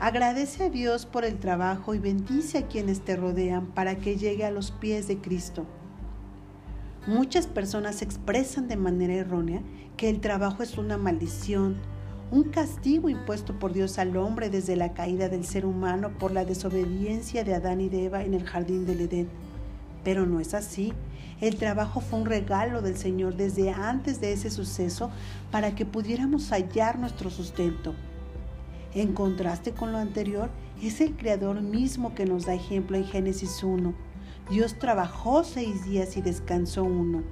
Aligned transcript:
Agradece 0.00 0.64
a 0.64 0.70
Dios 0.70 1.04
por 1.04 1.26
el 1.26 1.38
trabajo 1.38 1.94
y 1.94 1.98
bendice 1.98 2.56
a 2.56 2.66
quienes 2.68 3.02
te 3.02 3.16
rodean 3.16 3.66
para 3.66 3.96
que 3.96 4.16
llegue 4.16 4.46
a 4.46 4.50
los 4.50 4.70
pies 4.70 5.06
de 5.08 5.18
Cristo. 5.18 5.66
Muchas 7.06 7.46
personas 7.46 8.00
expresan 8.00 8.66
de 8.66 8.76
manera 8.76 9.12
errónea 9.12 9.60
que 9.98 10.08
el 10.08 10.22
trabajo 10.22 10.62
es 10.62 10.78
una 10.78 10.96
maldición, 10.96 11.76
un 12.30 12.44
castigo 12.44 13.10
impuesto 13.10 13.58
por 13.58 13.74
Dios 13.74 13.98
al 13.98 14.16
hombre 14.16 14.48
desde 14.48 14.74
la 14.74 14.94
caída 14.94 15.28
del 15.28 15.44
ser 15.44 15.66
humano 15.66 16.16
por 16.18 16.32
la 16.32 16.46
desobediencia 16.46 17.44
de 17.44 17.54
Adán 17.54 17.82
y 17.82 17.90
de 17.90 18.06
Eva 18.06 18.24
en 18.24 18.32
el 18.32 18.44
jardín 18.44 18.86
del 18.86 19.02
Edén. 19.02 19.28
Pero 20.02 20.24
no 20.24 20.40
es 20.40 20.54
así. 20.54 20.94
El 21.42 21.56
trabajo 21.56 22.00
fue 22.00 22.20
un 22.20 22.26
regalo 22.26 22.80
del 22.80 22.96
Señor 22.96 23.36
desde 23.36 23.70
antes 23.70 24.18
de 24.18 24.32
ese 24.32 24.50
suceso 24.50 25.10
para 25.50 25.74
que 25.74 25.84
pudiéramos 25.84 26.48
hallar 26.52 26.98
nuestro 26.98 27.28
sustento. 27.28 27.94
En 28.94 29.12
contraste 29.12 29.72
con 29.72 29.92
lo 29.92 29.98
anterior, 29.98 30.50
es 30.82 31.00
el 31.00 31.16
Creador 31.16 31.60
mismo 31.60 32.14
que 32.14 32.26
nos 32.26 32.46
da 32.46 32.54
ejemplo 32.54 32.96
en 32.96 33.04
Génesis 33.04 33.62
1. 33.62 33.94
Dios 34.50 34.78
trabajó 34.80 35.44
seis 35.44 35.84
días 35.84 36.16
y 36.16 36.22
descansó 36.22 36.82
uno. 36.82 37.22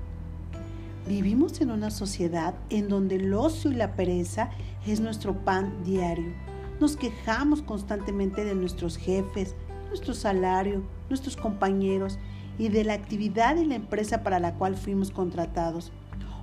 Vivimos 1.08 1.60
en 1.60 1.70
una 1.70 1.90
sociedad 1.90 2.54
en 2.70 2.88
donde 2.88 3.16
el 3.16 3.34
ocio 3.34 3.72
y 3.72 3.74
la 3.74 3.96
pereza 3.96 4.50
es 4.86 5.00
nuestro 5.00 5.34
pan 5.44 5.82
diario. 5.84 6.32
Nos 6.78 6.96
quejamos 6.96 7.62
constantemente 7.62 8.44
de 8.44 8.54
nuestros 8.54 8.96
jefes, 8.96 9.56
nuestro 9.88 10.14
salario, 10.14 10.82
nuestros 11.08 11.36
compañeros 11.36 12.20
y 12.56 12.68
de 12.68 12.84
la 12.84 12.94
actividad 12.94 13.56
y 13.56 13.64
la 13.64 13.74
empresa 13.74 14.22
para 14.22 14.38
la 14.38 14.54
cual 14.54 14.77
fuimos 14.77 15.10
contratados 15.10 15.90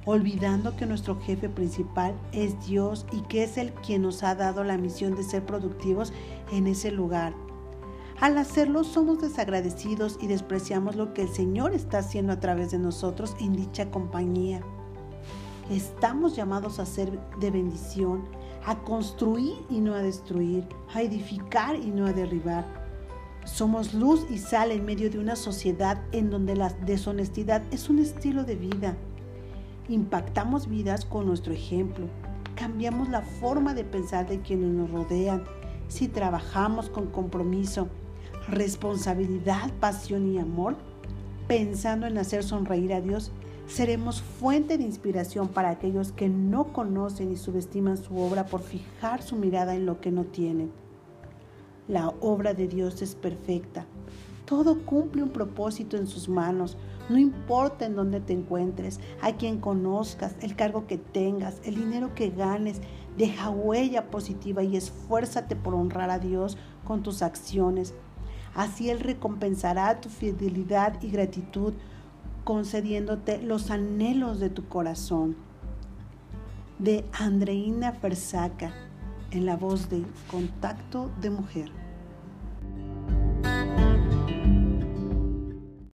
olvidando 0.06 0.76
que 0.76 0.86
nuestro 0.86 1.20
jefe 1.20 1.50
principal 1.50 2.14
es 2.32 2.66
Dios 2.66 3.06
y 3.12 3.22
que 3.22 3.44
es 3.44 3.58
el 3.58 3.74
quien 3.74 4.04
nos 4.04 4.24
ha 4.24 4.36
dado 4.36 4.64
la 4.64 4.78
misión 4.78 5.16
de 5.16 5.24
ser 5.24 5.46
productivos 5.46 6.14
en 6.52 6.68
ese 6.68 6.92
lugar. 6.92 7.34
Al 8.20 8.38
hacerlo 8.38 8.84
somos 8.84 9.20
desagradecidos 9.20 10.18
y 10.22 10.28
despreciamos 10.28 10.96
lo 10.96 11.14
que 11.14 11.24
el 11.24 11.30
Señor 11.30 11.74
está 11.74 11.98
haciendo 11.98 12.32
a 12.32 12.40
través 12.40 12.72
de 12.72 12.80
nosotros 12.80 13.36
en 13.40 13.54
dicha 13.54 13.92
compañía. 13.92 14.62
Estamos 15.70 16.36
llamados 16.36 16.80
a 16.80 16.86
ser 16.86 17.20
de 17.40 17.52
bendición, 17.52 18.24
a 18.66 18.80
construir 18.84 19.56
y 19.70 19.82
no 19.82 19.96
a 19.96 20.02
destruir, 20.02 20.66
a 20.94 21.02
edificar 21.02 21.76
y 21.76 21.88
no 21.88 22.06
a 22.06 22.14
derribar. 22.14 22.66
Somos 23.44 23.94
luz 23.94 24.26
y 24.30 24.38
sal 24.38 24.72
en 24.72 24.86
medio 24.86 25.10
de 25.10 25.20
una 25.20 25.36
sociedad 25.36 26.02
en 26.12 26.30
donde 26.30 26.56
la 26.56 26.70
deshonestidad 26.70 27.64
es 27.72 27.90
un 27.90 28.00
estilo 28.00 28.44
de 28.44 28.56
vida. 28.56 28.98
Impactamos 29.88 30.68
vidas 30.68 31.06
con 31.06 31.28
nuestro 31.28 31.54
ejemplo. 31.54 32.08
Cambiamos 32.56 33.10
la 33.10 33.22
forma 33.22 33.76
de 33.76 33.84
pensar 33.84 34.28
de 34.28 34.40
quienes 34.40 34.72
nos 34.72 34.90
rodean. 34.90 35.44
Si 35.90 36.08
trabajamos 36.08 36.90
con 36.90 37.08
compromiso, 37.08 37.88
responsabilidad, 38.48 39.72
pasión 39.80 40.28
y 40.34 40.40
amor, 40.40 40.76
pensando 41.48 42.08
en 42.08 42.18
hacer 42.18 42.44
sonreír 42.44 42.94
a 42.94 43.02
Dios, 43.02 43.32
seremos 43.68 44.24
fuente 44.24 44.80
de 44.80 44.84
inspiración 44.84 45.50
para 45.50 45.70
aquellos 45.70 46.12
que 46.12 46.30
no 46.30 46.74
conocen 46.74 47.32
y 47.32 47.38
subestiman 47.38 47.98
su 47.98 48.18
obra 48.18 48.48
por 48.48 48.62
fijar 48.62 49.22
su 49.22 49.36
mirada 49.36 49.76
en 49.76 49.86
lo 49.86 50.02
que 50.02 50.12
no 50.12 50.24
tienen. 50.24 50.72
La 51.88 52.10
obra 52.22 52.56
de 52.56 52.68
Dios 52.68 53.04
es 53.04 53.14
perfecta. 53.14 53.86
Todo 54.46 54.86
cumple 54.86 55.24
un 55.24 55.30
propósito 55.30 55.98
en 55.98 56.08
sus 56.08 56.30
manos. 56.30 56.78
No 57.10 57.18
importa 57.18 57.86
en 57.86 57.96
dónde 57.96 58.20
te 58.20 58.34
encuentres, 58.34 59.00
a 59.22 59.34
quien 59.34 59.60
conozcas, 59.60 60.36
el 60.42 60.56
cargo 60.56 60.86
que 60.88 60.98
tengas, 60.98 61.62
el 61.64 61.76
dinero 61.76 62.14
que 62.14 62.30
ganes, 62.30 62.82
deja 63.18 63.50
huella 63.50 64.12
positiva 64.12 64.64
y 64.64 64.76
esfuérzate 64.76 65.56
por 65.56 65.74
honrar 65.74 66.10
a 66.10 66.20
Dios 66.20 66.58
con 66.84 67.02
tus 67.02 67.22
acciones. 67.22 67.94
Así 68.54 68.90
Él 68.90 69.00
recompensará 69.00 70.00
tu 70.00 70.10
fidelidad 70.10 71.02
y 71.02 71.10
gratitud, 71.10 71.74
concediéndote 72.44 73.42
los 73.42 73.72
anhelos 73.72 74.40
de 74.40 74.50
tu 74.50 74.68
corazón. 74.68 75.36
De 76.80 77.06
Andreina 77.14 77.94
Fersaca, 77.94 78.74
en 79.32 79.46
la 79.46 79.56
voz 79.56 79.90
de 79.90 80.04
Contacto 80.30 81.10
de 81.22 81.30
Mujer. 81.30 81.85